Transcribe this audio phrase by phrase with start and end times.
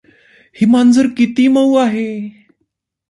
[0.55, 2.19] ही मांजर किती मऊ आहे.